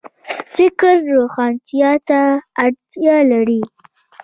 فکر 0.55 0.93
روښانتیا 1.13 1.91
ته 2.07 2.21
اړتیا 2.63 3.17
لري 3.31 3.61